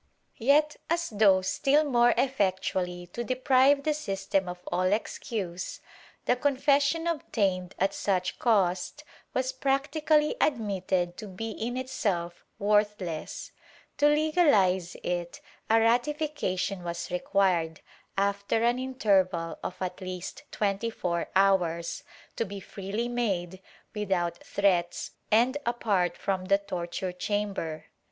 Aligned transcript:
Yet, 0.39 0.77
as 0.89 1.09
though 1.11 1.43
still 1.43 1.83
more 1.83 2.15
effectually 2.17 3.05
to 3.13 3.23
deprive 3.23 3.83
the 3.83 3.93
system 3.93 4.49
of 4.49 4.67
all 4.71 4.91
excuse, 4.91 5.79
the 6.25 6.35
confession 6.35 7.05
obtained 7.05 7.75
at 7.77 7.93
such 7.93 8.39
cost 8.39 9.03
was 9.35 9.53
practically 9.53 10.35
admitted 10.41 11.17
to 11.17 11.27
be 11.27 11.51
in 11.51 11.77
itself 11.77 12.43
worthless. 12.57 13.51
To 13.99 14.07
legalize 14.07 14.95
it, 15.03 15.39
a 15.69 15.79
ratification 15.79 16.83
was 16.83 17.11
required, 17.11 17.81
after 18.17 18.63
an 18.63 18.79
interval 18.79 19.59
of 19.63 19.75
at 19.83 20.01
least 20.01 20.45
twenty 20.49 20.89
four 20.89 21.29
hours, 21.35 22.03
to 22.37 22.43
be 22.43 22.59
freely 22.59 23.07
made, 23.07 23.61
without 23.93 24.43
threats 24.43 25.11
and 25.29 25.57
apart 25.63 26.17
from 26.17 26.45
the 26.45 26.57
torture 26.57 27.11
chamber. 27.11 27.85